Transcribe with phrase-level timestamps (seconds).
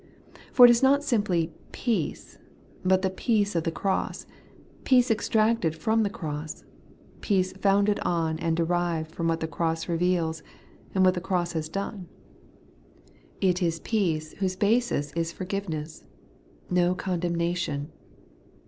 [0.51, 2.39] For it is not simply peace,
[2.83, 4.25] but the peace of the cross;
[4.83, 6.63] peace extracted from the cross;
[7.19, 10.41] peace founded on and derived from what the cross reveals,
[10.95, 12.07] and what the cross has done.
[13.41, 16.03] It is peace whose basis is forgiveness,'
[16.71, 17.91] no condemna tion.'